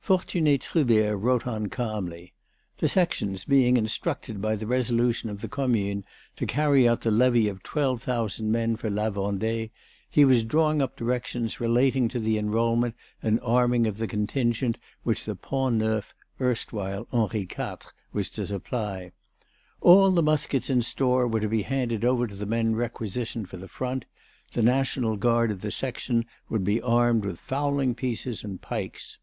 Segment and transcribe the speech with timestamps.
[0.00, 2.32] Fortuné Trubert wrote on calmly.
[2.78, 7.62] The Sections being instructed by resolution of the Commune to carry out the levy of
[7.62, 9.68] twelve thousand men for La Vendée,
[10.08, 15.24] he was drawing up directions relating to the enrolment and arming of the contingent which
[15.26, 17.80] the "Pont Neuf," erstwhile "Henri IV,"
[18.10, 19.12] was to supply.
[19.82, 23.58] All the muskets in store were to be handed over to the men requisitioned for
[23.58, 24.06] the front;
[24.52, 29.18] the National Guard of the Section would be armed with fowling pieces and pikes.